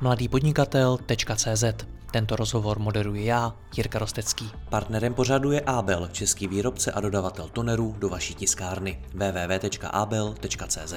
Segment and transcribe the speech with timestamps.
[0.00, 1.64] mladýpodnikatel.cz
[2.10, 4.50] Tento rozhovor moderuji já, Jirka Rostecký.
[4.68, 10.94] Partnerem pořadu je Abel, český výrobce a dodavatel tonerů do vaší tiskárny www.abel.cz.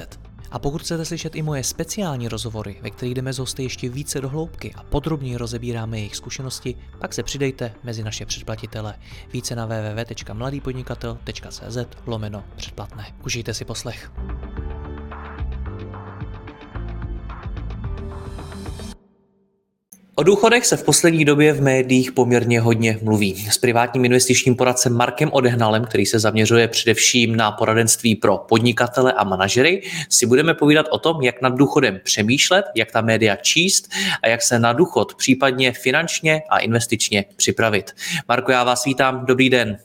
[0.52, 4.22] A pokud chcete slyšet i moje speciální rozhovory, ve kterých jdeme z hosty ještě více
[4.22, 8.96] do hloubky a podrobněji rozebíráme jejich zkušenosti, pak se přidejte mezi naše předplatitele.
[9.34, 13.14] Více na www.mladýpodnikatel.cz lomeno předplatné.
[13.26, 14.12] Užijte si poslech.
[20.16, 23.48] O důchodech se v poslední době v médiích poměrně hodně mluví.
[23.52, 29.24] S privátním investičním poradcem Markem Odehnalem, který se zaměřuje především na poradenství pro podnikatele a
[29.24, 33.90] manažery, si budeme povídat o tom, jak nad důchodem přemýšlet, jak ta média číst
[34.24, 37.92] a jak se na důchod případně finančně a investičně připravit.
[38.28, 39.78] Marko, já vás vítám, dobrý den.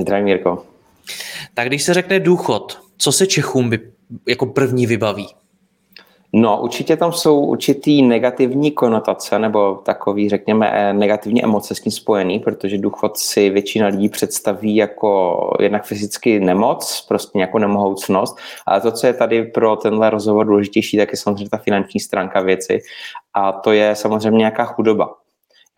[0.00, 0.66] Zdravím, Mirko.
[1.54, 3.70] Tak když se řekne důchod, co se Čechům
[4.28, 5.28] jako první vybaví?
[6.32, 11.92] No, určitě tam jsou určitý negativní konotace, nebo takový, řekněme, eh, negativní emoce s tím
[11.92, 18.80] spojený, protože důchod si většina lidí představí jako jednak fyzicky nemoc, prostě nějakou nemohoucnost, ale
[18.80, 22.80] to, co je tady pro tenhle rozhovor důležitější, tak je samozřejmě ta finanční stránka věci.
[23.34, 25.19] A to je samozřejmě nějaká chudoba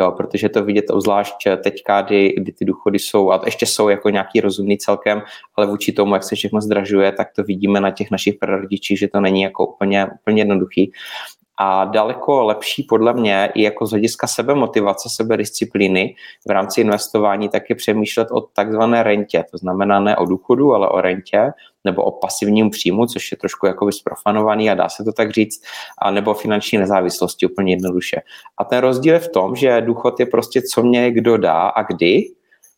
[0.02, 4.10] jo, protože to vidět obzvlášť teďka, kdy, kdy ty důchody jsou, a ještě jsou jako
[4.10, 5.22] nějaký rozumný celkem,
[5.56, 9.08] ale vůči tomu, jak se všechno zdražuje, tak to vidíme na těch našich prarodičích, že
[9.08, 10.92] to není jako úplně, úplně jednoduchý.
[11.58, 16.14] A daleko lepší podle mě i jako z hlediska sebemotivace, sebedisciplíny
[16.48, 19.44] v rámci investování tak je přemýšlet o takzvané rentě.
[19.50, 21.52] To znamená ne o důchodu, ale o rentě
[21.84, 25.62] nebo o pasivním příjmu, což je trošku jakoby sprofanovaný a dá se to tak říct,
[25.98, 28.20] a nebo o finanční nezávislosti úplně jednoduše.
[28.58, 31.82] A ten rozdíl je v tom, že důchod je prostě co mě kdo dá a
[31.82, 32.24] kdy,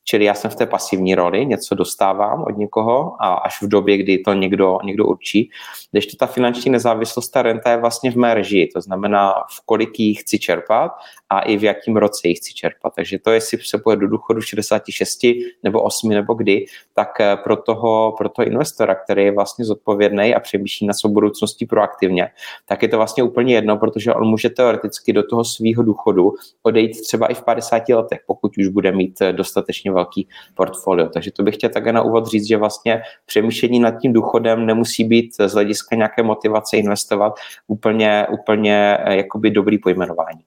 [0.04, 3.96] Čili já jsem v té pasivní roli, něco dostávám od někoho a až v době,
[3.96, 5.50] kdy to někdo, někdo určí.
[5.90, 9.66] Když to ta finanční nezávislost, ta renta je vlastně v mé režii, to znamená, v
[9.66, 10.92] kolik ji chci čerpat
[11.30, 12.92] a i v jakém roce ji chci čerpat.
[12.94, 15.18] Takže to, jestli se půjde do důchodu 66
[15.62, 20.34] nebo 8 nebo kdy, tak eh, pro toho, pro toho investora, který je vlastně zodpovědný
[20.34, 22.28] a přemýšlí na svou budoucností proaktivně,
[22.66, 26.32] tak je to vlastně úplně jedno, protože on může teoreticky do toho svého důchodu
[26.62, 31.08] odejít třeba i v 50 letech, pokud už bude mít eh, dostatečně velký portfolio.
[31.08, 35.04] Takže to bych chtěl také na úvod říct, že vlastně přemýšlení nad tím důchodem nemusí
[35.04, 37.34] být z hlediska nějaké motivace investovat
[37.66, 40.40] úplně, úplně eh, jakoby dobrý pojmenování.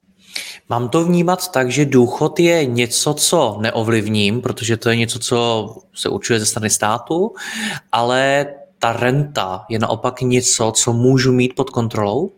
[0.70, 5.76] Mám to vnímat tak, že důchod je něco, co neovlivním, protože to je něco, co
[5.96, 7.34] se určuje ze strany státu,
[7.92, 8.46] ale
[8.80, 12.32] ta renta je naopak něco, co můžu mít pod kontrolou?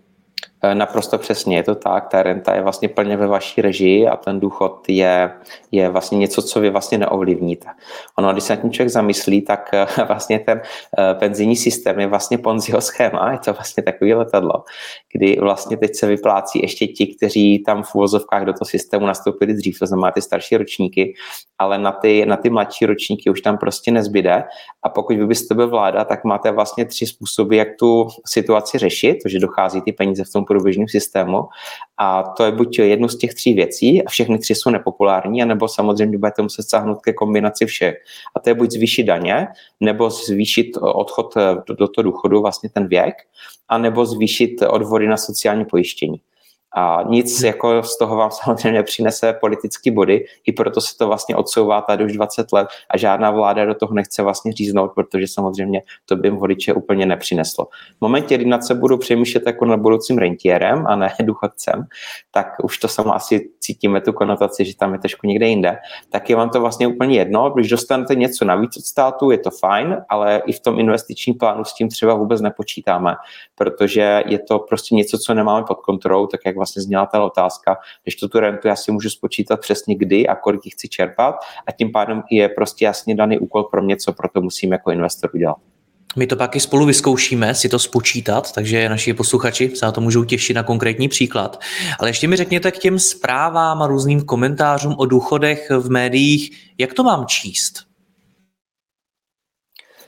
[0.64, 4.16] Eh, naprosto přesně, je to tak, ta renta je vlastně plně ve vaší režii a
[4.16, 5.31] ten důchod je,
[5.72, 7.68] je vlastně něco, co vy vlastně neovlivníte.
[8.18, 10.62] Ono, když se na tím člověk zamyslí, tak eh, vlastně ten
[11.00, 14.64] eh, penzijní systém je vlastně Ponziho schéma, je to vlastně takový letadlo,
[15.14, 19.53] kdy vlastně teď se vyplácí ještě ti, kteří tam v uvozovkách do toho systému nastoupili
[19.53, 21.14] dřív, to znamená ty starší ročníky,
[21.58, 24.44] ale na ty, na ty mladší ročníky už tam prostě nezbyde
[24.84, 29.18] a pokud vy byste byl vláda, tak máte vlastně tři způsoby, jak tu situaci řešit,
[29.24, 31.44] to, že dochází ty peníze v tom průběžném systému.
[31.98, 35.68] A to je buď jednu z těch tří věcí, a všechny tři jsou nepopulární, anebo
[35.68, 37.96] samozřejmě budete muset sáhnout ke kombinaci všech.
[38.36, 39.48] A to je buď zvýšit daně,
[39.80, 41.36] nebo zvýšit odchod
[41.68, 43.16] do, do toho důchodu, vlastně ten věk,
[43.70, 46.22] anebo zvýšit odvody na sociální pojištění.
[46.75, 51.35] A nic jako z toho vám samozřejmě nepřinese politický body, i proto se to vlastně
[51.35, 55.81] odsouvá tady už 20 let a žádná vláda do toho nechce vlastně říznout, protože samozřejmě
[56.06, 57.66] to by jim voliče úplně nepřineslo.
[57.97, 61.84] V momentě, kdy nad se budu přemýšlet jako nad budoucím rentiérem a ne důchodcem,
[62.31, 65.78] tak už to sama asi cítíme tu konotaci, že tam je trošku někde jinde,
[66.09, 69.51] tak je vám to vlastně úplně jedno, když dostanete něco navíc od státu, je to
[69.51, 73.16] fajn, ale i v tom investičním plánu s tím třeba vůbec nepočítáme,
[73.56, 77.78] protože je to prostě něco, co nemáme pod kontrolou, tak jak vlastně zněla ta otázka,
[78.03, 81.36] když to tu rentu já si můžu spočítat přesně kdy a kolik ji chci čerpat
[81.68, 84.92] a tím pádem je prostě jasně daný úkol pro mě, co pro to musím jako
[84.92, 85.58] investor udělat.
[86.16, 90.02] My to pak i spolu vyzkoušíme si to spočítat, takže naši posluchači se na to
[90.02, 91.62] můžou těšit na konkrétní příklad.
[92.00, 96.94] Ale ještě mi řekněte k těm zprávám a různým komentářům o důchodech v médiích, jak
[96.94, 97.88] to mám číst?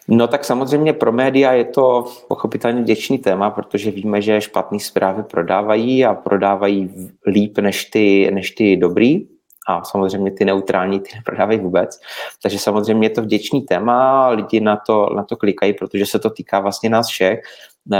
[0.08, 5.24] No tak samozřejmě pro média je to pochopitelně děčný téma, protože víme, že špatné zprávy
[5.24, 9.28] prodávají a prodávají líp než ty, než ty dobrý
[9.68, 12.00] a samozřejmě ty neutrální ty neprodávají vůbec.
[12.44, 16.30] Takže samozřejmě je to vděčný téma, lidi na to, na to klikají, protože se to
[16.30, 17.42] týká vlastně nás všech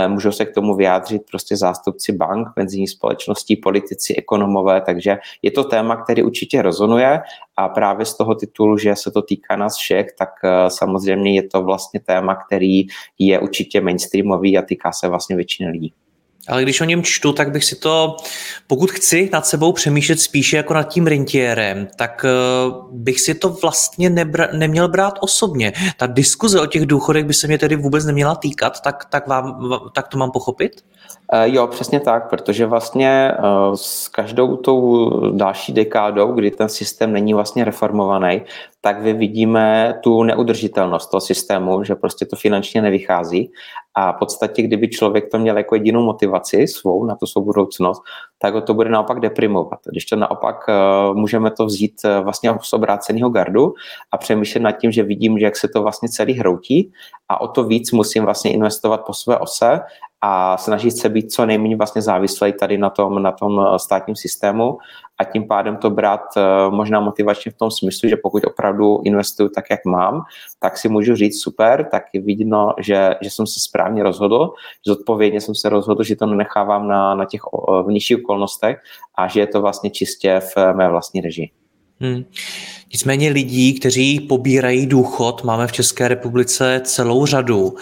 [0.08, 5.64] můžou se k tomu vyjádřit prostě zástupci bank, penzijní společností, politici, ekonomové, takže je to
[5.64, 7.20] téma, který určitě rozonuje
[7.56, 11.42] a právě z toho titulu, že se to týká nás všech, tak eh, samozřejmě je
[11.48, 12.86] to vlastně téma, který
[13.18, 15.92] je určitě mainstreamový a týká se vlastně většiny lidí.
[16.48, 18.16] Ale když o něm čtu, tak bych si to,
[18.66, 23.48] pokud chci nad sebou přemýšlet spíše jako nad tím rentierem, tak eh, bych si to
[23.48, 25.72] vlastně nebra, neměl brát osobně.
[25.96, 29.70] Ta diskuze o těch důchodech by se mě tedy vůbec neměla týkat, tak, tak, vám,
[29.94, 30.72] tak to mám pochopit?
[31.32, 33.42] Eh, jo, přesně tak, protože vlastně eh,
[33.74, 38.42] s každou tou další dekádou, kdy ten systém není vlastně reformovaný,
[38.80, 43.52] tak vy vidíme tu neudržitelnost toho systému, že prostě to finančně nevychází
[43.94, 48.02] a v podstatě, kdyby člověk to měl jako jedinou motivaci svou na tu svou budoucnost,
[48.38, 49.78] tak ho to bude naopak deprimovat.
[49.90, 50.74] Když to naopak eh,
[51.14, 53.74] můžeme to vzít vlastně z obráceného gardu
[54.12, 56.92] a přemýšlet nad tím, že vidím, že jak se to vlastně celý hroutí
[57.28, 59.80] a o to víc musím vlastně investovat po své ose
[60.24, 64.16] a snažit se být co nejméně vlastně závislý tady na tom, na tom eh, státním
[64.16, 64.78] systému
[65.18, 66.40] a tím pádem to brát eh,
[66.70, 70.22] možná motivačně v tom smyslu, že pokud opravdu investuju tak, jak mám,
[70.60, 74.52] tak si můžu říct super, tak je vidno, že, že jsem se správně rozhodl,
[74.86, 77.40] že zodpovědně jsem se rozhodl, že to nenechávám na, na těch
[77.86, 78.82] nižších okolnostech
[79.14, 81.50] a že je to vlastně čistě v mé vlastní režii.
[82.00, 82.24] Hmm.
[82.92, 87.74] Nicméně lidí, kteří pobírají důchod, máme v České republice celou řadu.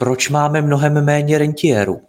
[0.00, 2.00] Proč máme mnohem méně rentiérů?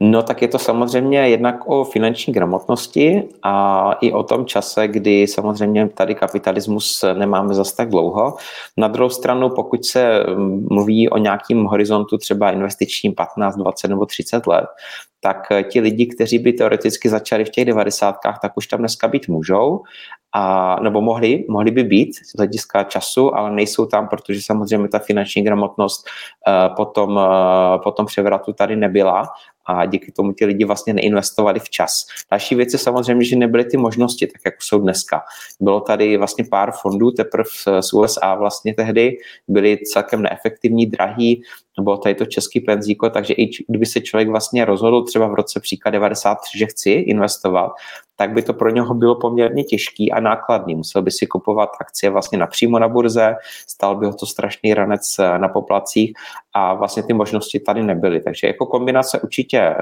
[0.00, 5.26] No tak je to samozřejmě jednak o finanční gramotnosti a i o tom čase, kdy
[5.26, 8.36] samozřejmě tady kapitalismus nemáme zas tak dlouho.
[8.76, 10.24] Na druhou stranu, pokud se
[10.70, 14.66] mluví o nějakým horizontu třeba investičním 15, 20 nebo 30 let,
[15.20, 15.36] tak
[15.70, 18.16] ti lidi, kteří by teoreticky začali v těch 90.
[18.42, 19.82] tak už tam dneska být můžou
[20.32, 24.98] a, nebo mohli, mohli by být z hlediska času, ale nejsou tam, protože samozřejmě ta
[24.98, 26.06] finanční gramotnost
[26.46, 27.16] uh, potom,
[27.98, 29.28] uh, převratu tady nebyla
[29.66, 32.06] a díky tomu ti lidi vlastně neinvestovali včas.
[32.30, 35.22] Další věc je samozřejmě, že nebyly ty možnosti, tak jako jsou dneska.
[35.60, 37.44] Bylo tady vlastně pár fondů teprve
[37.80, 39.16] z USA vlastně tehdy,
[39.48, 41.42] byly celkem neefektivní, drahý,
[41.80, 45.60] bylo tady to český penzíko, takže i kdyby se člověk vlastně rozhodl třeba v roce
[45.60, 47.72] příklad 93, že chci investovat,
[48.20, 50.74] tak by to pro něho bylo poměrně těžký a nákladný.
[50.74, 53.34] Musel by si kupovat akcie vlastně napřímo na burze,
[53.68, 56.12] stal by ho to strašný ranec eh, na poplacích
[56.52, 58.20] a vlastně ty možnosti tady nebyly.
[58.20, 59.74] Takže jako kombinace určitě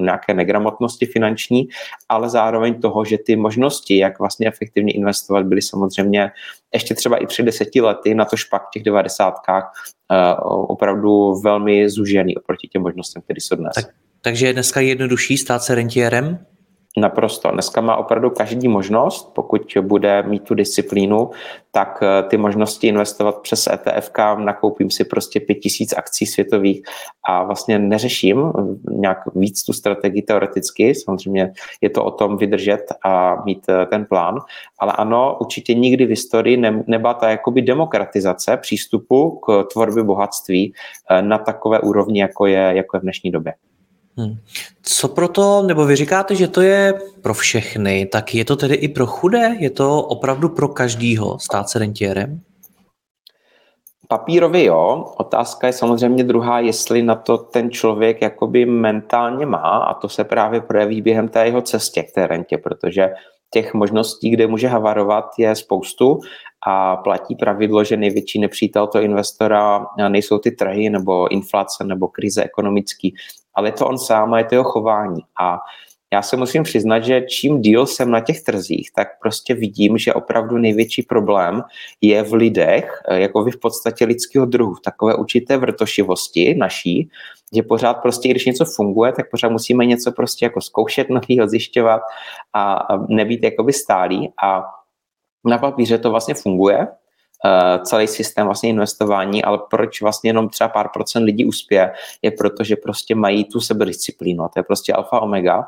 [0.00, 1.68] nějaké negramotnosti finanční,
[2.08, 6.30] ale zároveň toho, že ty možnosti, jak vlastně efektivně investovat, byly samozřejmě
[6.74, 9.72] ještě třeba i před deseti lety, na to špak v těch devadesátkách,
[10.12, 13.74] eh, opravdu velmi zužený oproti těm možnostem, které jsou dnes.
[13.74, 13.84] Tak,
[14.20, 16.46] takže je dneska jednodušší stát se rentierem?
[16.96, 17.50] Naprosto.
[17.50, 21.30] Dneska má opravdu každý možnost, pokud bude mít tu disciplínu,
[21.70, 26.82] tak eh, ty možnosti investovat přes ETF, nakoupím si prostě 5000 akcí světových
[27.28, 28.52] a vlastně neřeším
[28.90, 30.94] nějak víc tu strategii teoreticky.
[30.94, 34.38] Samozřejmě je to o tom vydržet a mít eh, ten plán,
[34.78, 40.72] ale ano, určitě nikdy v historii ne, nebyla ta jakoby demokratizace přístupu k tvorbě bohatství
[41.10, 43.54] eh, na takové úrovni, jako je, jako je v dnešní době.
[44.16, 44.36] Hmm.
[44.82, 48.88] Co proto, nebo vy říkáte, že to je pro všechny, tak je to tedy i
[48.88, 49.56] pro chudé?
[49.58, 52.40] Je to opravdu pro každýho stát se rentierem?
[54.08, 59.94] Papírově jo, otázka je samozřejmě druhá, jestli na to ten člověk jakoby mentálně má a
[59.94, 63.10] to se právě projeví během té jeho cestě k té rentě, protože
[63.50, 66.20] těch možností, kde může havarovat, je spoustu
[66.66, 72.44] a platí pravidlo, že největší nepřítel toho investora nejsou ty trhy nebo inflace nebo krize
[72.44, 73.14] ekonomický,
[73.54, 75.22] ale je to on sám a je to jeho chování.
[75.40, 75.58] A
[76.12, 80.14] já se musím přiznat, že čím díl jsem na těch trzích, tak prostě vidím, že
[80.14, 81.62] opravdu největší problém
[82.00, 87.08] je v lidech, jako vy v podstatě lidského druhu, takové určité vrtošivosti naší,
[87.54, 92.00] že pořád prostě, když něco funguje, tak pořád musíme něco prostě jako zkoušet novýho, zjišťovat
[92.52, 94.64] a nebýt jakoby stálý a
[95.44, 96.86] na papíře to vlastně funguje,
[97.82, 102.64] celý systém vlastně investování, ale proč vlastně jenom třeba pár procent lidí uspěje, je proto,
[102.64, 105.64] že prostě mají tu sebedisciplínu a to je prostě alfa omega.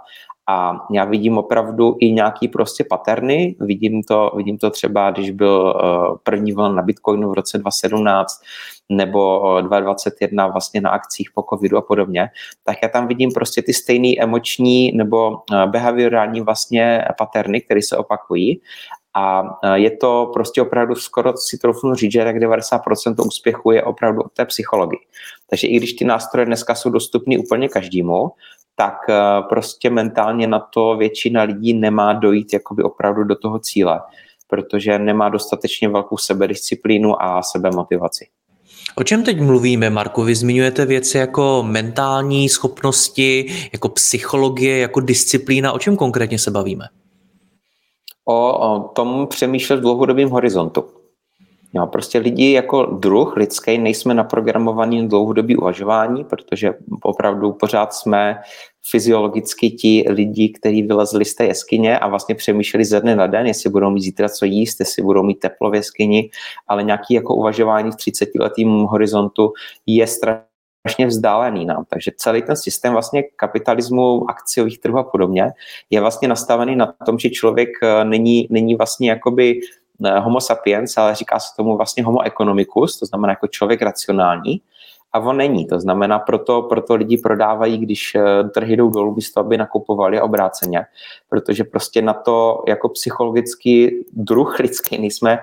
[0.48, 5.74] A já vidím opravdu i nějaký prostě paterny, vidím to, vidím to třeba, když byl
[5.82, 8.42] uh, první vln na Bitcoinu v roce 2017
[8.88, 12.28] nebo 2021 vlastně na akcích po covidu a podobně,
[12.64, 18.60] tak já tam vidím prostě ty stejné emoční nebo behaviorální vlastně paterny, které se opakují
[19.16, 19.42] a
[19.74, 24.28] je to prostě opravdu skoro si troufnu říct, že tak 90% úspěchu je opravdu o
[24.28, 25.00] té psychologii.
[25.50, 28.30] Takže i když ty nástroje dneska jsou dostupné úplně každému,
[28.74, 28.94] tak
[29.48, 34.00] prostě mentálně na to většina lidí nemá dojít jakoby opravdu do toho cíle,
[34.48, 38.26] protože nemá dostatečně velkou sebedisciplínu a sebemotivaci.
[38.96, 40.22] O čem teď mluvíme, Marku?
[40.22, 45.72] Vy zmiňujete věci jako mentální schopnosti, jako psychologie, jako disciplína.
[45.72, 46.84] O čem konkrétně se bavíme?
[48.28, 50.84] O, tom přemýšlet v dlouhodobém horizontu.
[51.74, 58.38] Jo, prostě lidi jako druh lidský nejsme naprogramovaní na dlouhodobý uvažování, protože opravdu pořád jsme
[58.90, 63.46] fyziologicky ti lidi, kteří vylezli z té jeskyně a vlastně přemýšleli ze dne na den,
[63.46, 66.30] jestli budou mít zítra co jíst, jestli budou mít teplo v jeskyni,
[66.68, 69.52] ale nějaký jako uvažování v 30 letým horizontu
[69.86, 70.55] je strašně
[71.06, 71.84] vzdálený nám.
[71.88, 75.52] Takže celý ten systém vlastně kapitalismu, akciových trhů a podobně
[75.90, 79.60] je vlastně nastavený na tom, že člověk eh, není, není vlastně jakoby
[80.04, 84.60] eh, homo sapiens, ale říká se tomu vlastně homo economicus, to znamená jako člověk racionální,
[85.16, 85.66] a on není.
[85.66, 90.84] To znamená, proto, proto lidi prodávají, když eh, trhy jdou dolů, místo aby nakupovali obráceně,
[91.28, 95.38] protože prostě na to jako psychologický druh lidský nejsme,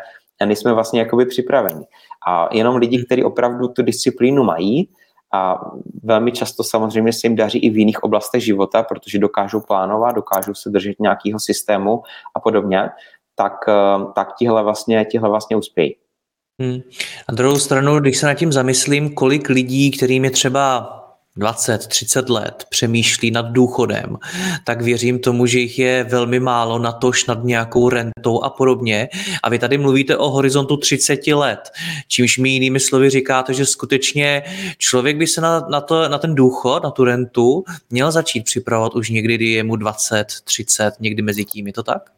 [0.45, 1.85] nejsme vlastně jakoby připraveni.
[2.27, 4.89] A jenom lidi, kteří opravdu tu disciplínu mají,
[5.33, 5.71] a
[6.03, 10.53] velmi často samozřejmě se jim daří i v jiných oblastech života, protože dokážou plánovat, dokážou
[10.53, 12.03] se držet nějakého systému
[12.35, 12.89] a podobně,
[13.35, 15.95] tak, eh, tak tihle vlastně, tihle vlastně uspějí.
[16.61, 16.81] Hmm.
[17.29, 20.89] Na druhou stranu, když se nad tím zamyslím, kolik lidí, kterým je třeba
[21.35, 24.17] 20, 30 let přemýšlí nad důchodem,
[24.63, 29.09] tak věřím tomu, že jich je velmi málo na tož nad nějakou rentou a podobně.
[29.43, 31.59] A vy tady mluvíte o horizontu 30 let,
[32.07, 34.43] čímž mi jinými slovy říkáte, že skutečně
[34.77, 38.95] člověk by se na, na, to, na ten důchod, na tu rentu měl začít připravovat
[38.95, 41.67] už někdy, kdy je mu 20, 30, někdy mezi tím.
[41.67, 42.09] Je to tak?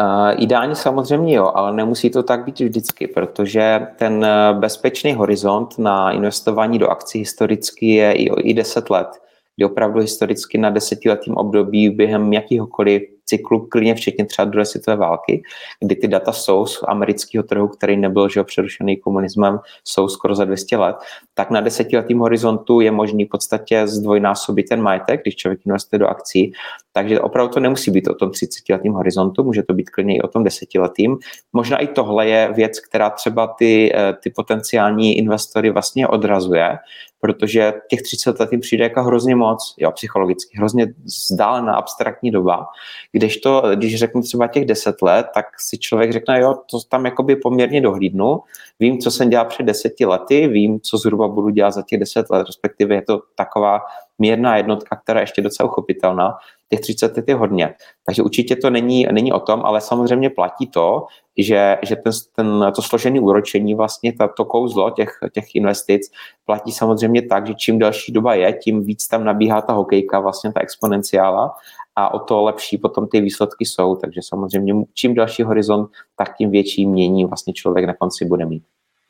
[0.00, 5.78] Uh, ideálně samozřejmě jo, ale nemusí to tak být vždycky, protože ten eh, bezpečný horizont
[5.78, 9.22] na investování do akcí historicky je i, i 10 let,
[9.62, 15.42] kdy opravdu historicky na desetiletým období během jakýhokoliv cyklu, klidně včetně třeba druhé světové války,
[15.80, 20.44] kdy ty data jsou z amerického trhu, který nebyl že přerušený komunismem, jsou skoro za
[20.44, 20.96] 200 let,
[21.34, 26.06] tak na desetiletým horizontu je možný v podstatě zdvojnásobit ten majetek, když člověk investuje do
[26.06, 26.52] akcí.
[26.92, 30.28] Takže opravdu to nemusí být o tom 30-letým horizontu, může to být klidně i o
[30.28, 31.16] tom desetiletým.
[31.52, 36.78] Možná i tohle je věc, která třeba ty, eh, ty potenciální investory vlastně odrazuje,
[37.22, 42.66] protože těch 30 let jim přijde jako hrozně moc, jo, psychologicky, hrozně vzdálená abstraktní doba,
[43.12, 47.36] Kdežto, když řeknu třeba těch deset let, tak si člověk řekne, jo, to tam jakoby
[47.36, 48.40] poměrně dohlídnu,
[48.80, 52.30] vím, co jsem dělal před deseti lety, vím, co zhruba budu dělat za těch deset
[52.30, 53.80] let, respektive je to taková
[54.18, 56.34] mírná jednotka, která je ještě docela uchopitelná.
[56.72, 57.74] Těch 30 let je hodně.
[58.06, 61.06] Takže určitě to není, není o tom, ale samozřejmě platí to,
[61.38, 66.10] že, že ten, ten, to složené úročení, vlastně ta, to kouzlo těch, těch investic
[66.44, 70.52] platí samozřejmě tak, že čím další doba je, tím víc tam nabíhá ta hokejka, vlastně
[70.52, 71.54] ta exponenciála
[71.96, 73.96] a o to lepší potom ty výsledky jsou.
[73.96, 78.62] Takže samozřejmě čím další horizont, tak tím větší mění vlastně člověk na konci bude mít.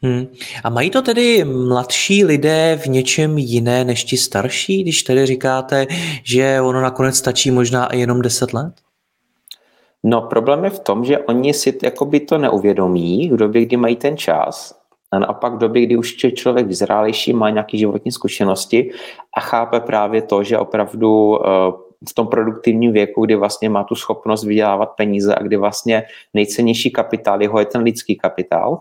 [0.03, 0.27] Hmm.
[0.65, 5.87] A mají to tedy mladší lidé v něčem jiné než ti starší, když tedy říkáte,
[6.23, 8.73] že ono nakonec stačí možná i jenom 10 let?
[10.05, 13.97] No problém je v tom, že oni si jakoby to neuvědomí v době, kdy mají
[13.97, 14.75] ten čas
[15.11, 18.91] a naopak v době, kdy už je člověk vyzrálejší, má nějaké životní zkušenosti
[19.37, 21.49] a chápe právě to, že opravdu eh,
[22.09, 26.03] v tom produktivním věku, kdy vlastně má tu schopnost vydělávat peníze a kdy vlastně
[26.35, 28.81] nejcennější kapitál, jeho je ten lidský kapitál,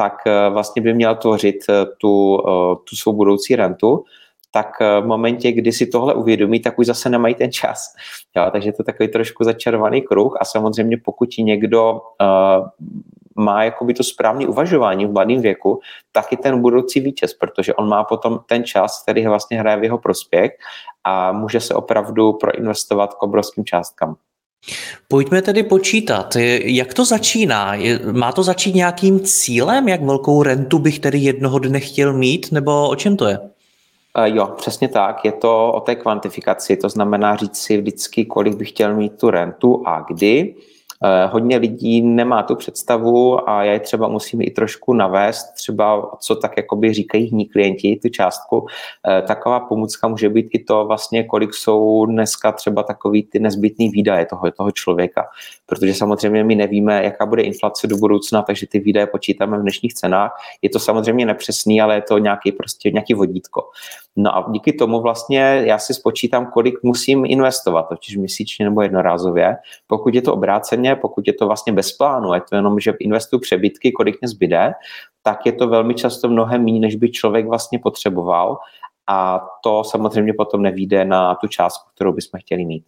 [0.00, 4.04] tak eh, vlastně by měl tvořit eh, tu, eh, tu svou budoucí rentu,
[4.52, 7.94] tak v momentě, kdy si tohle uvědomí, tak už zase nemají ten čas.
[8.36, 12.66] Jo, takže to je takový trošku začarovaný kruh a samozřejmě pokud někdo uh,
[13.44, 15.80] má jakoby to správné uvažování v mladém věku,
[16.12, 19.84] tak i ten budoucí vítěz, protože on má potom ten čas, který vlastně hraje v
[19.84, 20.50] jeho prospěch
[21.04, 24.16] a může se opravdu proinvestovat k obrovským částkám.
[25.08, 27.72] Pojďme tedy počítat, jak to začíná?
[28.12, 32.88] Má to začít nějakým cílem, jak velkou rentu bych tedy jednoho dne chtěl mít, nebo
[32.88, 33.38] o čem to je?
[34.24, 35.24] Jo, přesně tak.
[35.24, 39.30] Je to o té kvantifikaci, to znamená říct si vždycky, kolik bych chtěl mít tu
[39.30, 40.54] rentu a kdy.
[41.04, 46.10] Eh, hodně lidí nemá tu představu a já je třeba musím i trošku navést, třeba
[46.20, 48.66] co tak jakoby říkají hní klienti, tu částku.
[49.08, 53.88] Eh, taková pomůcka může být i to vlastně, kolik jsou dneska třeba takový ty nezbytný
[53.88, 55.26] výdaje toho, toho člověka,
[55.66, 59.94] protože samozřejmě my nevíme, jaká bude inflace do budoucna, takže ty výdaje počítáme v dnešních
[59.94, 60.32] cenách.
[60.62, 63.62] Je to samozřejmě nepřesný, ale je to nějaký prostě nějaký vodítko.
[64.16, 69.56] No a díky tomu vlastně já si spočítám, kolik musím investovat, totiž měsíčně nebo jednorázově.
[69.86, 73.40] Pokud je to obráceně, pokud je to vlastně bez plánu, je to jenom, že investuju
[73.40, 74.72] přebytky, kolik mě zbyde,
[75.22, 78.58] tak je to velmi často mnohem méně, než by člověk vlastně potřeboval.
[79.06, 82.84] A to samozřejmě potom nevíde na tu částku, kterou bychom chtěli mít.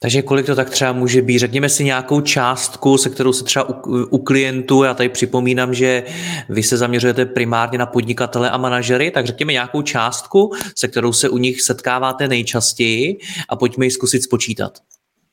[0.00, 1.38] Takže kolik to tak třeba může být?
[1.38, 6.04] Řekněme si nějakou částku, se kterou se třeba u, u klientů, já tady připomínám, že
[6.48, 11.28] vy se zaměřujete primárně na podnikatele a manažery, tak řekněme nějakou částku, se kterou se
[11.28, 14.78] u nich setkáváte nejčastěji a pojďme ji zkusit spočítat.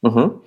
[0.03, 0.39] Uh-huh.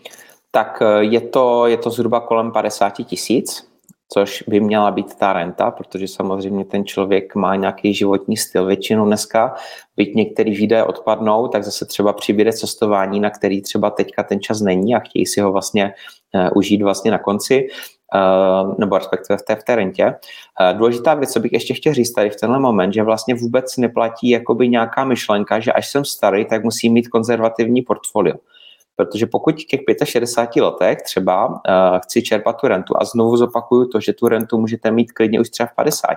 [0.51, 3.69] Tak eh, je to, je to zhruba kolem 50 tisíc
[4.13, 9.07] což by měla být ta renta, protože samozřejmě ten člověk má nějaký životní styl většinou
[9.07, 9.55] dneska,
[9.97, 14.61] byť některý výdaje odpadnou, tak zase třeba přibude cestování, na který třeba teďka ten čas
[14.61, 15.95] není a chtějí si ho vlastně
[16.35, 17.69] uh, užít vlastně na konci,
[18.15, 20.05] uh, nebo respektive v té, v té rentě.
[20.05, 23.77] Uh, důležitá věc, co bych ještě chtěl říct tady v tenhle moment, že vlastně vůbec
[23.77, 28.37] neplatí jakoby nějaká myšlenka, že až jsem starý, tak musím mít konzervativní portfolio.
[28.99, 31.55] Protože pokud v těch 65 letech třeba uh,
[32.05, 35.51] chci čerpat tu rentu a znovu zopakuju to, že tu rentu můžete mít klidně už
[35.51, 36.09] třeba v 50.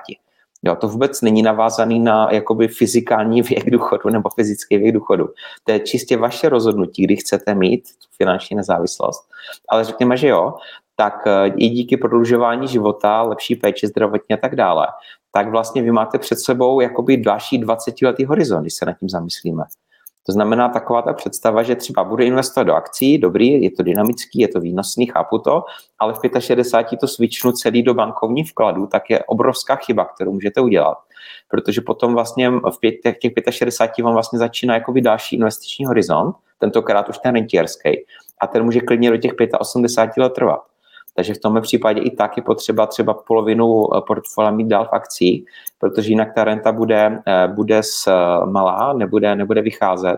[0.63, 5.29] Jo, to vůbec není navázaný na jakoby fyzikální věk důchodu nebo fyzický věk důchodu.
[5.63, 9.29] To je čistě vaše rozhodnutí, kdy chcete mít tu finanční nezávislost.
[9.69, 10.53] Ale řekněme, že jo,
[10.95, 14.87] tak eh, i díky prodlužování života, lepší péči zdravotně a tak dále,
[15.31, 19.09] tak vlastně vy máte před sebou jakoby další 20 letý horizont, když se nad tím
[19.09, 19.63] zamyslíme.
[20.25, 24.39] To znamená taková ta představa, že třeba bude investovat do akcí, dobrý, je to dynamický,
[24.39, 25.63] je to výnosný, chápu to,
[25.99, 30.61] ale v 65 to svičnu celý do bankovní vkladu, tak je obrovská chyba, kterou můžete
[30.61, 30.97] udělat.
[31.47, 37.09] Protože potom vlastně v pět, těch 65 vám vlastně začíná jakoby další investiční horizont, tentokrát
[37.09, 37.89] už ten rentierský,
[38.41, 40.70] a ten může klidně do těch 85 let trvat.
[41.15, 44.93] Takže v tomhle případě i tak je potřeba třeba polovinu eh, portfolia mít dál v
[44.93, 45.45] akcí,
[45.79, 48.11] protože jinak ta renta bude, eh, bude s
[48.45, 50.17] malá, nebude, nebude vycházet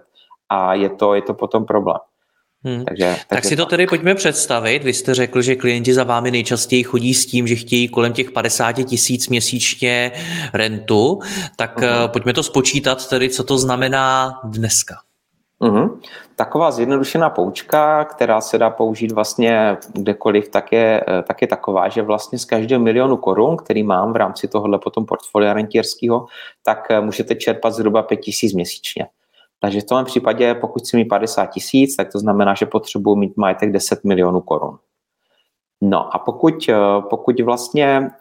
[0.49, 1.97] a je to, je to potom problém.
[2.65, 2.85] Hmm.
[2.85, 4.83] Takže, takže tak si to tedy pojďme představit.
[4.83, 8.31] Vy jste řekl, že klienti za vámi nejčastěji chodí s tím, že chtějí kolem těch
[8.31, 10.11] 50 tisíc měsíčně
[10.53, 11.19] rentu.
[11.55, 12.07] Tak uh-huh.
[12.07, 14.95] pojďme to spočítat tedy, co to znamená dneska.
[15.63, 15.99] Uh-huh.
[16.35, 21.89] Taková zjednodušená poučka, která se dá použít vlastně kdekoliv, tak je, eh, tak je taková,
[21.89, 26.25] že vlastně z každého milionu korun, který mám v rámci tohohle potom portfolia rentierského,
[26.65, 29.07] tak eh, můžete čerpat zhruba 5 tisíc měsíčně.
[29.59, 33.37] Takže v tom případě, pokud si mi 50 tisíc, tak to znamená, že potřebuji mít
[33.37, 34.77] majetek 10 milionů korun.
[35.81, 36.75] No a pokud, eh,
[37.09, 38.11] pokud vlastně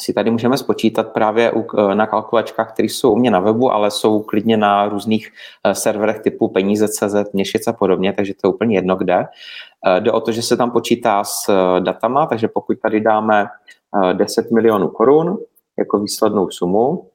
[0.00, 3.90] si tady můžeme spočítat právě eh, na kalkulačkách, které jsou u mě na webu, ale
[3.90, 5.32] jsou klidně na různých
[5.64, 9.26] eh, serverech typu peníze.cz, měšic a podobně, takže to je úplně jedno kde.
[9.86, 13.46] Eh, jde o to, že se tam počítá s datama, takže pokud tady dáme
[14.12, 15.38] 10 milionů korun
[15.78, 17.08] jako výslednou sumu,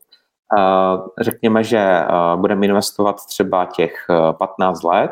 [1.21, 2.01] řekněme, že
[2.35, 3.93] budeme investovat třeba těch
[4.37, 5.11] 15 let,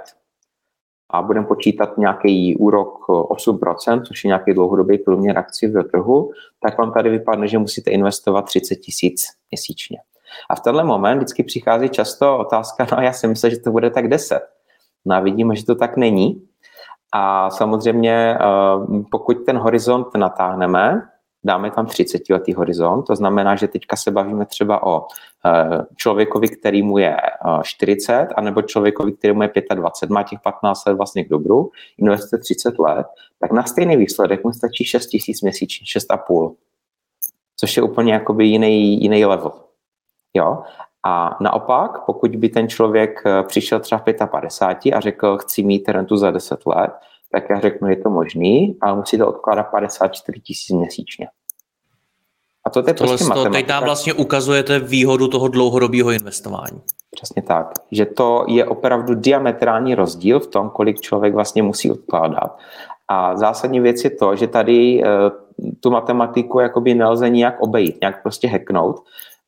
[1.10, 6.78] a budeme počítat nějaký úrok 8%, což je nějaký dlouhodobý průměr akcí v trhu, tak
[6.78, 9.98] vám tady vypadne, že musíte investovat 30 tisíc měsíčně.
[10.50, 13.90] A v tenhle moment vždycky přichází často otázka, no já si myslím, že to bude
[13.90, 14.40] tak 10.
[15.06, 16.42] No a vidíme, že to tak není.
[17.14, 21.02] A samozřejmě, eh, pokud ten horizont natáhneme,
[21.46, 25.08] dáme tam 30 letý horizont, to znamená, že teďka se bavíme třeba o
[25.46, 27.18] eh, člověkovi, který mu je
[27.64, 31.70] 40, eh, anebo člověkovi, který mu je 25, má těch 15 let vlastně k dobru,
[31.98, 33.08] investuje 30 let,
[33.40, 36.56] tak na stejný výsledek mu stačí 6 tisíc měsíčně, 6,5,
[37.58, 39.52] což je úplně jakoby jiný, jiný level.
[40.34, 40.64] Jo?
[41.08, 46.18] A naopak, pokud by ten člověk eh, přišel třeba 55 a řekl, chci mít rentu
[46.18, 46.92] za 10 let,
[47.32, 51.28] tak já řeknu, je to možný, ale musíte odkládat 54 tisíc měsíčně.
[52.66, 53.60] A to je prostě to, matematika.
[53.60, 56.82] Teď nám vlastně ukazujete výhodu toho dlouhodobého investování.
[57.12, 62.58] Přesně tak, že to je opravdu diametrální rozdíl v tom, kolik člověk vlastně musí odkládat.
[63.08, 68.24] A zásadní věc je to, že tady uh, tu matematiku jakoby nelze nijak obejít, nějak
[68.24, 68.96] prostě hacknout.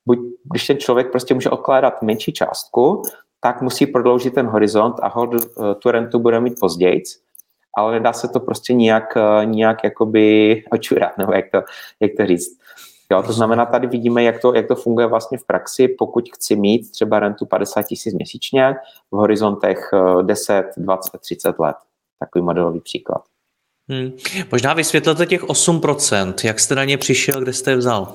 [0.06, 0.20] Buď,
[0.52, 3.02] když ten člověk prostě může odkládat menší částku,
[3.42, 7.02] tak musí prodloužit ten horizont a hod, uh, tu rentu bude mít později
[7.78, 11.62] ale nedá se to prostě nijak, eh, nijak jakoby očurat, nebo jak to,
[12.00, 12.60] jak to říct.
[13.12, 16.56] Jo, to znamená, tady vidíme, jak to, jak to funguje vlastně v praxi, pokud chci
[16.56, 18.76] mít třeba rentu 50 tisíc měsíčně
[19.12, 19.90] v horizontech
[20.22, 21.76] 10, 20, 30 let.
[22.20, 23.22] Takový modelový příklad.
[23.90, 24.12] Hmm.
[24.52, 28.14] Možná vysvětlete těch 8%, jak jste na ně přišel, kde jste je vzal?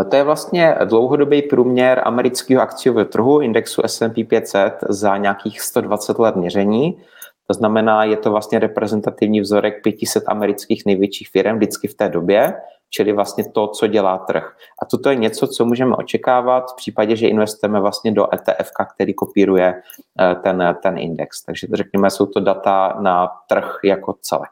[0.00, 6.18] Eh, to je vlastně dlouhodobý průměr amerického akciového trhu, indexu S&P 500 za nějakých 120
[6.18, 7.02] let měření.
[7.46, 12.54] To znamená, je to vlastně reprezentativní vzorek 500 amerických největších firm vždycky v té době,
[12.90, 14.56] čili vlastně to, co dělá trh.
[14.82, 19.14] A toto je něco, co můžeme očekávat v případě, že investujeme vlastně do ETF, který
[19.14, 19.82] kopíruje
[20.20, 21.42] eh, ten, ten index.
[21.42, 24.50] Takže řekněme, jsou to data na trh jako celek.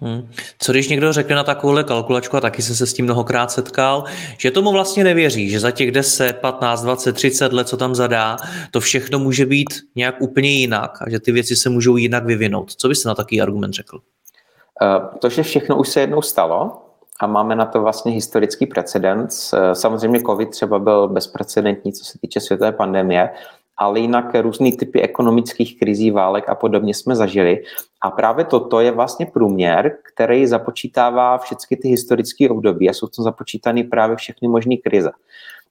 [0.00, 0.28] Hmm.
[0.58, 4.04] Co když někdo řekne na takovouhle kalkulačku, a taky jsem se s tím mnohokrát setkal,
[4.38, 8.36] že tomu vlastně nevěří, že za těch 10, 15, 20, 30 let, co tam zadá,
[8.70, 12.72] to všechno může být nějak úplně jinak a že ty věci se můžou jinak vyvinout.
[12.72, 13.96] Co byste na takový argument řekl?
[13.96, 16.82] Uh, to, že všechno už se jednou stalo
[17.20, 19.52] a máme na to vlastně historický precedens.
[19.52, 23.30] Uh, samozřejmě COVID třeba byl bezprecedentní, co se týče světové pandemie,
[23.76, 27.62] ale jinak různý typy ekonomických krizí, válek a podobně jsme zažili.
[28.02, 33.22] A právě toto je vlastně průměr, který započítává všechny ty historické období a jsou tam
[33.24, 35.10] započítány právě všechny možné krize.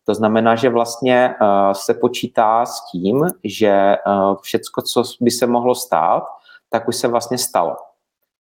[0.05, 5.47] To znamená, že vlastně uh, se počítá s tím, že uh, všecko, co by se
[5.47, 6.23] mohlo stát,
[6.69, 7.75] tak už se vlastně stalo.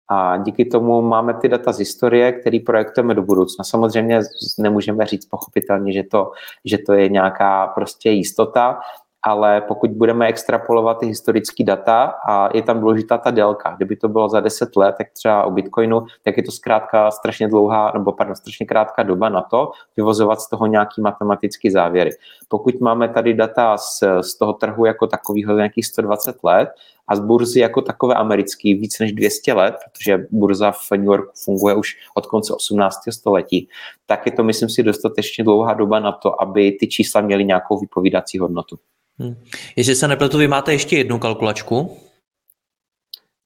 [0.10, 3.64] A díky tomu máme ty data z historie, které projektujeme do budoucna.
[3.64, 4.20] Samozřejmě
[4.60, 6.32] nemůžeme říct pochopitelně, že to,
[6.66, 8.80] že to je nějaká prostě jistota,
[9.28, 14.10] ale pokud budeme extrapolovat ty historické data a je tam důležitá ta délka, kdyby to
[14.10, 18.12] bylo za 10 let, tak třeba u Bitcoinu, tak je to zkrátka strašně dlouhá, nebo
[18.12, 22.10] pardon, strašně krátká doba na to vyvozovat z toho nějaký matematický závěry.
[22.48, 26.70] Pokud máme tady data z, z toho trhu jako takového nějakých 120 let
[27.08, 31.32] a z burzy jako takové americký víc než 200 let, protože burza v New Yorku
[31.46, 33.00] funguje už od konce 18.
[33.10, 33.70] století,
[34.06, 37.80] tak je to, myslím si, dostatečně dlouhá doba na to, aby ty čísla měly nějakou
[37.80, 38.80] vypovídací hodnotu.
[39.20, 39.36] Hmm.
[39.76, 41.98] Jestli se nepletu, vy máte ještě jednu kalkulačku?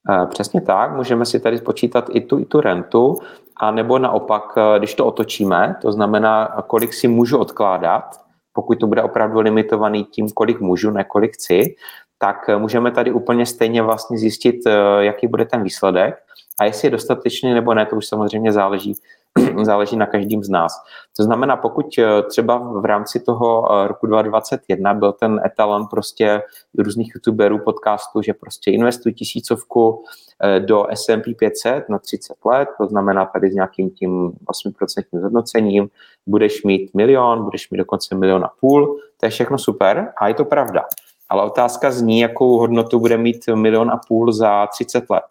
[0.10, 3.20] Eh, přesně tak, můžeme si tady spočítat i tu, i tu rentu,
[3.58, 8.22] a nebo naopak, eh, když to otočíme, to znamená, kolik si můžu odkládat,
[8.54, 11.76] pokud to bude opravdu limitovaný tím, kolik můžu, ne kolik chci,
[12.18, 14.56] tak eh, můžeme tady úplně stejně vlastně zjistit,
[15.00, 16.16] jaký bude ten výsledek
[16.60, 18.96] a jestli je dostatečný nebo ne, to už samozřejmě záleží
[19.64, 20.74] záleží na každém z nás.
[21.18, 26.42] To znamená, pokud eh, třeba v rámci toho eh, roku 2021 byl ten etalon prostě
[26.78, 30.04] různých youtuberů podcastu, že prostě investuj tisícovku
[30.44, 35.90] eh, do S&P 500 na 30 let, to znamená tady s nějakým tím 8% zhodnocením,
[36.28, 40.34] budeš mít milion, budeš mít dokonce milion a půl, to je všechno super a je
[40.34, 40.84] to pravda.
[41.30, 45.24] Ale otázka zní, jakou hodnotu bude mít milion a půl za 30 let.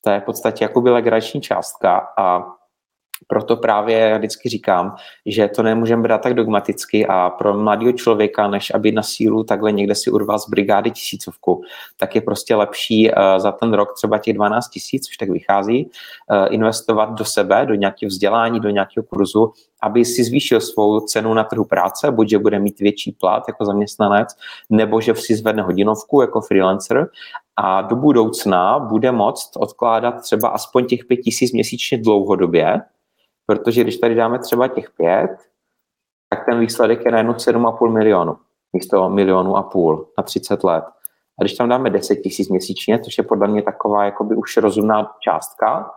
[0.00, 2.57] To je v podstatě jakoby legrační částka a
[3.26, 4.94] proto právě vždycky říkám,
[5.26, 9.72] že to nemůžeme brát tak dogmaticky a pro mladého člověka, než aby na sílu takhle
[9.72, 11.62] někde si urval z brigády tisícovku,
[11.96, 15.84] tak je prostě lepší uh, za ten rok třeba těch 12 tisíc, už tak vychází,
[15.84, 19.52] uh, investovat do sebe, do nějakého vzdělání, do nějakého kurzu,
[19.82, 23.64] aby si zvýšil svou cenu na trhu práce, buď že bude mít větší plat jako
[23.64, 24.28] zaměstnanec,
[24.70, 27.08] nebo že si zvedne hodinovku jako freelancer.
[27.56, 32.80] A do budoucna bude moct odkládat třeba aspoň těch 5 tisíc měsíčně dlouhodobě,
[33.50, 35.36] protože když tady dáme třeba těch pět,
[36.30, 38.36] tak ten výsledek je najednou 7,5 milionu,
[38.72, 40.84] místo milionu a půl na 30 let.
[41.40, 45.12] A když tam dáme 10 tisíc měsíčně, což je podle mě taková jakoby už rozumná
[45.20, 45.90] částka,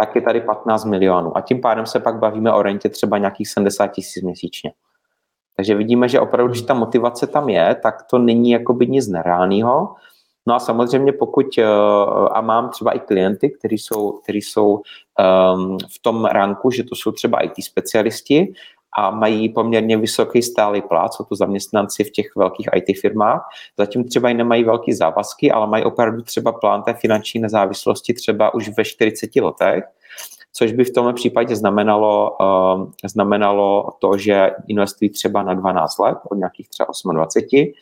[0.00, 1.36] tak je tady 15 milionů.
[1.36, 4.72] A tím pádem se pak bavíme o rentě třeba nějakých 70 tisíc měsíčně.
[5.56, 9.94] Takže vidíme, že opravdu, když ta motivace tam je, tak to není jakoby nic nereálného.
[10.46, 11.64] No a samozřejmě pokud, eh,
[12.32, 16.94] a mám třeba i klienty, kteří jsou, kteří jsou um, v tom ranku, že to
[16.94, 18.52] jsou třeba IT specialisti
[18.98, 24.04] a mají poměrně vysoký stálý plat, jsou to zaměstnanci v těch velkých IT firmách, zatím
[24.04, 28.70] třeba i nemají velký závazky, ale mají opravdu třeba plán té finanční nezávislosti třeba už
[28.76, 29.84] ve 40 letech,
[30.52, 36.18] což by v tomhle případě znamenalo, uh, znamenalo to, že investují třeba na 12 let,
[36.30, 37.72] od nějakých třeba 28,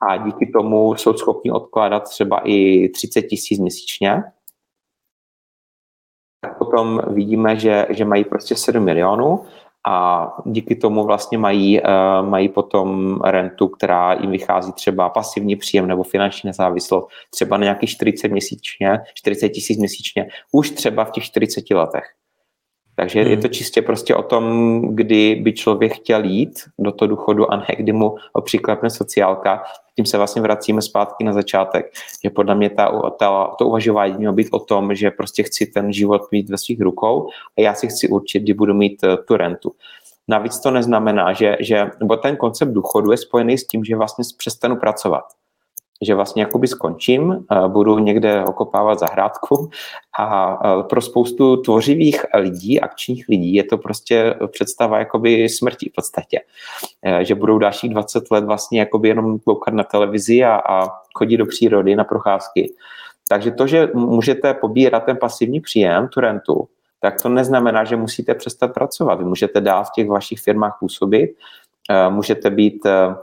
[0.00, 4.22] a díky tomu jsou schopni odkládat třeba i 30 tisíc měsíčně.
[6.40, 9.44] Tak potom vidíme, že, že mají prostě 7 milionů
[9.88, 15.86] a díky tomu vlastně mají, uh, mají potom rentu, která jim vychází třeba pasivní příjem
[15.86, 21.24] nebo finanční nezávislost, třeba na nějakých 40 měsíčně, 40 tisíc měsíčně, už třeba v těch
[21.24, 22.17] 40 letech.
[22.98, 23.30] Takže hmm.
[23.30, 27.56] je to čistě prostě o tom, kdy by člověk chtěl jít do toho důchodu a
[27.56, 29.62] ne kdy mu přiklepne sociálka.
[29.96, 31.92] Tím se vlastně vracíme zpátky na začátek,
[32.24, 35.92] že podle mě ta, ta, to uvažování mělo být o tom, že prostě chci ten
[35.92, 39.36] život mít ve svých rukou a já si chci určit, kdy budu mít uh, tu
[39.36, 39.72] rentu.
[40.28, 44.24] Navíc to neznamená, že, že nebo ten koncept důchodu je spojený s tím, že vlastně
[44.38, 45.24] přestanu pracovat
[46.02, 49.70] že vlastně jakoby skončím, budu někde okopávat zahrádku
[50.18, 56.40] a pro spoustu tvořivých lidí, akčních lidí je to prostě představa jakoby smrti v podstatě.
[57.02, 61.36] E, že budou dalších 20 let vlastně jakoby jenom koukat na televizi a, a chodit
[61.36, 62.72] do přírody na procházky.
[63.28, 66.68] Takže to, že můžete pobírat ten pasivní příjem, tu rentu,
[67.00, 69.18] tak to neznamená, že musíte přestat pracovat.
[69.18, 71.30] Vy můžete dál v těch vašich firmách působit,
[71.90, 73.14] e, můžete být e,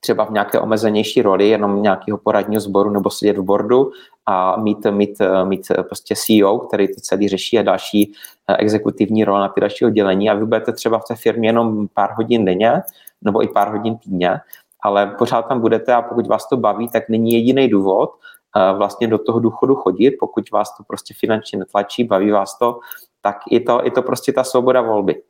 [0.00, 3.90] třeba v nějaké omezenější roli, jenom nějakého poradního sboru nebo sedět v bordu
[4.26, 8.12] a mít, mít, mít prostě CEO, který to celý řeší a další
[8.48, 11.88] eh, exekutivní role na ty další oddělení a vy budete třeba v té firmě jenom
[11.94, 12.82] pár hodin denně
[13.22, 14.40] nebo i pár hodin týdně,
[14.82, 18.10] ale pořád tam budete a pokud vás to baví, tak není jediný důvod
[18.56, 22.80] eh, vlastně do toho důchodu chodit, pokud vás to prostě finančně netlačí, baví vás to,
[23.22, 25.22] tak je to, je to prostě ta svoboda volby.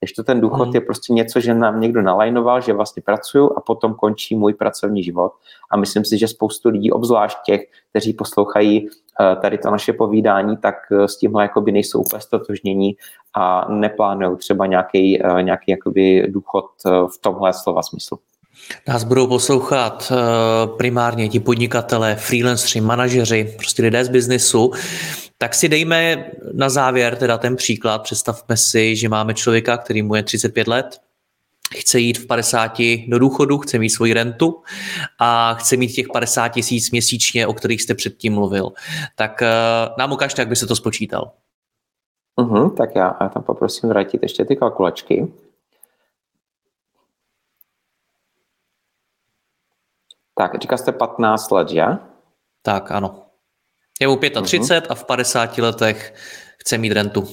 [0.00, 0.74] Když to ten důchod hmm.
[0.74, 5.02] je prostě něco, že nám někdo nalajnoval, že vlastně pracuju a potom končí můj pracovní
[5.02, 5.32] život.
[5.70, 8.88] A myslím si, že spoustu lidí, obzvlášť těch, kteří poslouchají
[9.20, 12.96] eh, tady to naše povídání, tak eh, s tímhle jakoby nejsou úplně stotožnění
[13.34, 18.18] a neplánují třeba nějaký, eh, nějaký jakoby důchod v tomhle slova smyslu.
[18.88, 20.12] Nás budou poslouchat
[20.76, 24.72] primárně ti podnikatelé, freelanceri, manažeři, prostě lidé z biznesu,
[25.38, 28.02] tak si dejme na závěr teda ten příklad.
[28.02, 31.00] Představme si, že máme člověka, který mu je 35 let,
[31.76, 32.72] chce jít v 50
[33.08, 34.62] do důchodu, chce mít svoji rentu
[35.18, 38.72] a chce mít těch 50 tisíc měsíčně, o kterých jste předtím mluvil.
[39.16, 41.32] Tak uh, nám ukažte, jak by se to spočítal.
[42.38, 45.32] Uh-huh, tak já, já tam poprosím vrátit ještě ty kalkulačky.
[50.34, 51.84] Tak, říkal jste 15 let, že?
[52.62, 53.27] Tak, ano.
[54.00, 54.86] Je mu 35 uh-huh.
[54.90, 56.14] a v 50 letech
[56.58, 57.24] chce mít rentu.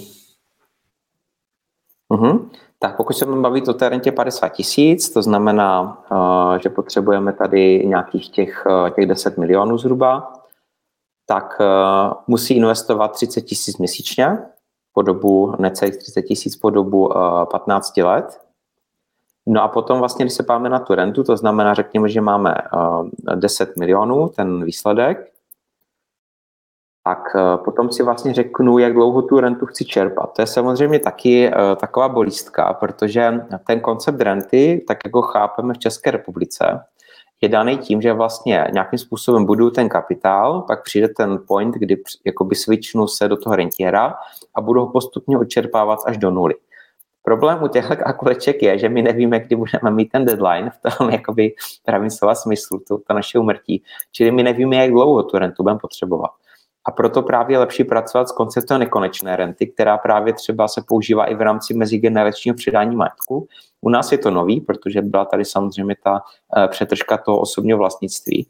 [2.11, 2.49] Uh-huh.
[2.79, 7.85] Tak pokud se baví o té rentě 50 tisíc, to znamená, uh, že potřebujeme tady
[7.85, 10.33] nějakých těch, uh, těch 10 milionů zhruba,
[11.25, 14.37] tak uh, musí investovat 30 tisíc měsíčně
[14.93, 17.09] po dobu, necelých 30 tisíc po dobu
[17.51, 18.41] 15 let.
[19.47, 22.55] No a potom vlastně, když se páme na tu rentu, to znamená, řekněme, že máme
[23.35, 25.34] 10 milionů, ten výsledek,
[27.07, 30.33] tak eh, potom si vlastně řeknu, jak dlouho tu rentu chci čerpat.
[30.35, 33.33] To je samozřejmě taky uh, taková bolístka, protože
[33.67, 36.79] ten koncept renty, tak jako chápeme v České republice,
[37.41, 41.97] je daný tím, že vlastně nějakým způsobem budu ten kapitál, pak přijde ten point, kdy
[42.25, 44.13] jakoby switchnu se do toho rentiera
[44.55, 46.53] a budu ho postupně odčerpávat až do nuly.
[47.23, 51.09] Problém u těchto kalkuleček je, že my nevíme, kdy budeme mít ten deadline v tom
[51.19, 51.53] jakoby
[51.85, 53.83] pravým slova smyslu, to, to naše umrtí.
[54.11, 56.31] Čili my nevíme, jak dlouho tu rentu budeme potřebovat.
[56.85, 61.25] A proto právě je lepší pracovat s konceptem nekonečné renty, která právě třeba se používá
[61.25, 63.47] i v rámci mezigeneračního předání majetku.
[63.81, 66.21] U nás je to nový, protože byla tady samozřejmě ta
[66.57, 68.47] eh, přetržka toho osobního vlastnictví,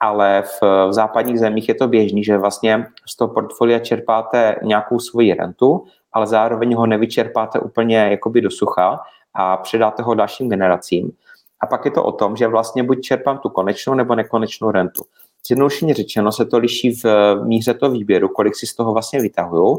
[0.00, 4.98] ale v, v západních zemích je to běžný, že vlastně z toho portfolia čerpáte nějakou
[4.98, 9.00] svoji rentu, ale zároveň ho nevyčerpáte úplně jakoby do sucha
[9.34, 11.12] a předáte ho dalším generacím.
[11.60, 15.02] A pak je to o tom, že vlastně buď čerpám tu konečnou nebo nekonečnou rentu.
[15.48, 17.04] Zjednodušeně řečeno se to liší v
[17.44, 19.76] míře toho výběru, kolik si z toho vlastně vytahují.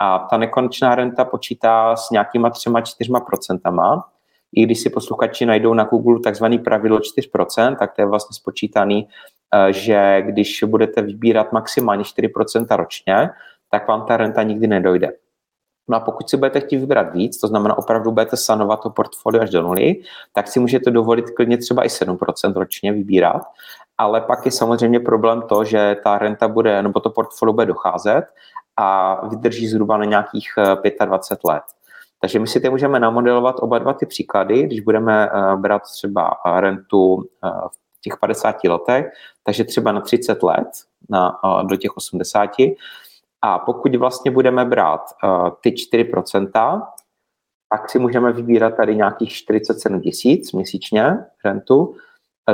[0.00, 4.08] A ta nekonečná renta počítá s nějakýma třema, čtyřma procentama.
[4.52, 9.08] I když si posluchači najdou na Google takzvaný pravidlo 4%, tak to je vlastně spočítaný,
[9.54, 13.30] eh, že když budete vybírat maximálně 4% ročně,
[13.70, 15.12] tak vám ta renta nikdy nedojde.
[15.88, 19.42] No a pokud si budete chtít vybrat víc, to znamená opravdu budete sanovat to portfolio
[19.42, 23.42] až do nuly, tak si můžete dovolit klidně třeba i 7% ročně vybírat
[23.98, 28.24] ale pak je samozřejmě problém to, že ta renta bude, nebo to portfolio bude docházet
[28.76, 30.48] a vydrží zhruba na nějakých
[31.04, 31.62] 25 eh, let.
[32.20, 36.36] Takže my si teď můžeme namodelovat oba dva ty příklady, když budeme eh, brát třeba
[36.60, 37.50] rentu eh,
[37.96, 39.06] v těch 50 letech,
[39.44, 40.68] takže třeba na 30 let,
[41.10, 42.50] na, do těch 80.
[43.42, 45.00] A pokud vlastně budeme brát
[45.60, 46.82] ty 4%,
[47.70, 51.94] tak si můžeme vybírat tady nějakých 47 tisíc měsíčně rentu,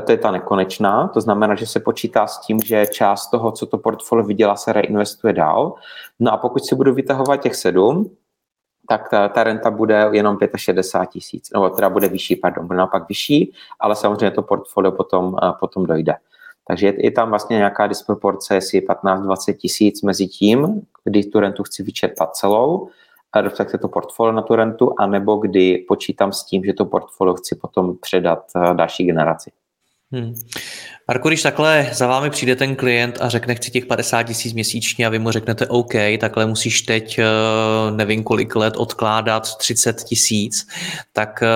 [0.04, 3.66] to je ta nekonečná, to znamená, že se počítá s tím, že část toho, co
[3.66, 5.74] to portfolio vydělá, se reinvestuje dál.
[6.20, 8.10] No a pokud si budu vytahovat těch sedm,
[8.88, 13.08] tak ta, ta renta bude jenom 65 tisíc, nebo teda bude vyšší, pardon, bude naopak
[13.08, 16.14] vyšší, ale samozřejmě to portfolio potom, potom dojde.
[16.68, 21.62] Takže je, je tam vlastně nějaká disproporce, jestli 15-20 tisíc mezi tím, kdy tu rentu
[21.62, 22.88] chci vyčerpat celou,
[23.32, 27.34] a respektive to portfolio na tu rentu, anebo kdy počítám s tím, že to portfolio
[27.34, 29.50] chci potom předat další generaci.
[30.12, 30.34] Hmm.
[31.08, 35.06] Marko, když takhle za vámi přijde ten klient a řekne, chci těch 50 tisíc měsíčně
[35.06, 37.24] a vy mu řeknete OK, takhle musíš teď eh,
[37.96, 40.66] nevím kolik let odkládat 30 tisíc,
[41.12, 41.48] tak eh,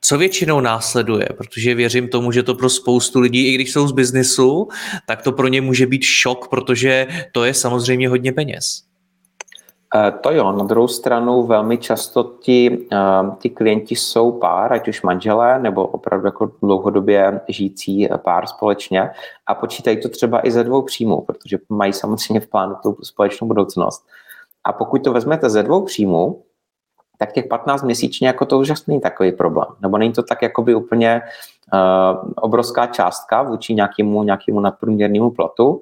[0.00, 1.26] co většinou následuje?
[1.36, 4.68] Protože věřím tomu, že to pro spoustu lidí, i když jsou z biznesu,
[5.06, 8.93] tak to pro ně může být šok, protože to je samozřejmě hodně peněz.
[9.96, 12.96] Eh, to jo, na druhou stranu velmi často ti, eh,
[13.38, 19.10] ti klienti jsou pár, ať už manželé nebo opravdu jako dlouhodobě žijící pár společně
[19.46, 23.48] a počítají to třeba i ze dvou příjmů, protože mají samozřejmě v plánu tu společnou
[23.48, 24.06] budoucnost.
[24.64, 26.42] A pokud to vezmete ze dvou příjmů,
[27.18, 29.68] tak těch 15 měsíčně jako to už není takový problém.
[29.80, 31.22] Nebo není to tak jakoby úplně
[31.72, 35.80] uh, obrovská částka vůči nějakému, nějakému nadprůměrnému platu,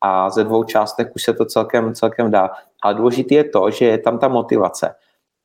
[0.00, 2.50] a ze dvou částek už se to celkem, celkem dá.
[2.82, 4.94] Ale důležité je to, že je tam ta motivace.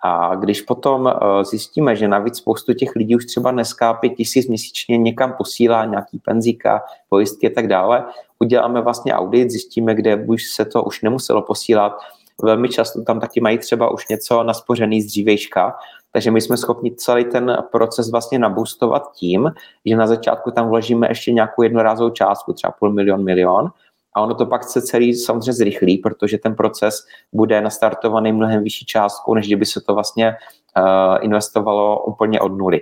[0.03, 4.47] A když potom eh, zjistíme, že navíc spoustu těch lidí už třeba dneska pět tisíc
[4.47, 8.05] měsíčně někam posílá nějaký penzíka, pojistky a tak dále,
[8.39, 11.97] uděláme vlastně audit, zjistíme, kde už se to už nemuselo posílat.
[12.43, 15.75] Velmi často tam taky mají třeba už něco naspořený z dřívejška,
[16.15, 19.51] Takže my jsme schopni celý ten proces vlastně nabustovat tím,
[19.85, 23.69] že na začátku tam vložíme ještě nějakou jednorázovou částku, třeba půl milion, milion,
[24.15, 28.85] a ono to pak chce celý samozřejmě zrychlí, protože ten proces bude nastartovaný mnohem vyšší
[28.85, 30.35] částkou, než kdyby se to vlastně
[30.77, 32.81] uh, investovalo úplně od nuly.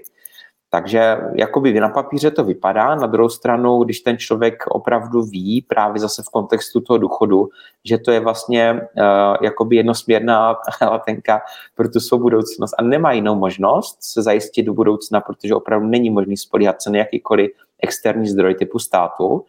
[0.70, 6.00] Takže jakoby na papíře to vypadá, na druhou stranu, když ten člověk opravdu ví právě
[6.00, 7.50] zase v kontextu toho důchodu,
[7.86, 11.42] že to je vlastně uh, jakoby jednosměrná latenka
[11.76, 16.10] pro tu svou budoucnost a nemá jinou možnost se zajistit do budoucna, protože opravdu není
[16.10, 17.52] možný spolíhat se na jakýkoliv
[17.84, 19.46] externí zdroj typu státu,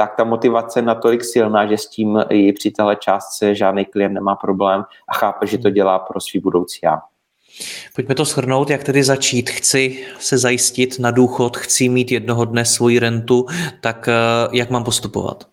[0.00, 4.12] tak ta motivace je natolik silná, že s tím i při téhle částce žádný klient
[4.12, 7.00] nemá problém a chápe, že to dělá pro svý budoucí já.
[7.94, 9.50] Pojďme to shrnout, jak tedy začít.
[9.50, 13.46] Chci se zajistit na důchod, chci mít jednoho dne svoji rentu,
[13.80, 14.12] tak eh,
[14.52, 15.44] jak mám postupovat?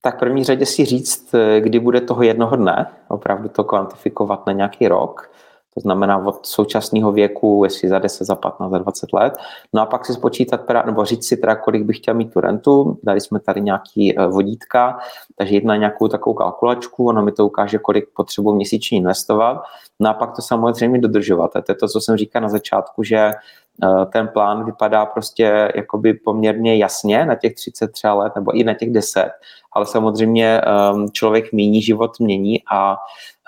[0.00, 4.52] Tak první řadě si říct, eh, kdy bude toho jednoho dne, opravdu to kvantifikovat na
[4.52, 5.30] nějaký rok
[5.74, 9.34] to znamená od současného věku, jestli za 10, za 15, za 20 let.
[9.72, 12.98] No a pak si spočítat, nebo říct si teda, kolik bych chtěl mít tu rentu.
[13.02, 14.98] Dali jsme tady nějaký eh, vodítka,
[15.36, 19.62] takže jedna nějakou takovou kalkulačku, ono mi to ukáže, kolik potřebuji měsíčně investovat.
[20.00, 21.56] No a pak to samozřejmě dodržovat.
[21.56, 25.72] A to je to, co jsem říkal na začátku, že eh, ten plán vypadá prostě
[25.74, 29.30] jakoby poměrně jasně na těch 33 let nebo i na těch 10,
[29.74, 32.96] ale samozřejmě ehm, člověk mění, život mění a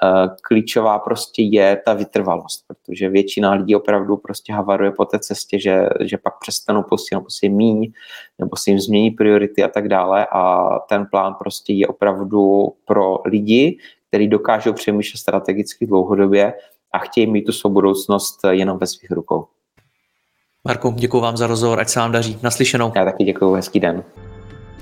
[0.02, 5.60] Eh, klíčová prostě je ta vytrvalost, protože většina lidí opravdu prostě havaruje po té cestě,
[5.60, 7.92] že, že pak přestanou posílat prostě míň,
[8.38, 13.18] nebo si jim změní priority a tak dále a ten plán prostě je opravdu pro
[13.24, 16.54] lidi, kteří dokážou přemýšlet strategicky dlouhodobě
[16.92, 19.46] a chtějí mít tu svou budoucnost jenom ve svých rukou.
[20.64, 22.38] Marko, děkuji vám za rozhovor, ať se vám daří.
[22.42, 22.92] Naslyšenou.
[22.96, 24.04] Já taky děkuji, hezký den.